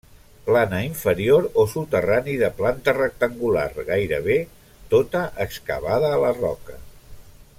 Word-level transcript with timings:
Plana 0.45 0.77
inferior 0.85 1.43
o 1.63 1.65
soterrani 1.73 2.37
de 2.43 2.49
planta 2.61 2.95
rectangular, 2.99 3.67
gairebé 3.91 4.39
tota 4.97 5.23
excavada 5.47 6.13
a 6.17 6.21
la 6.27 6.37
roca. 6.43 6.83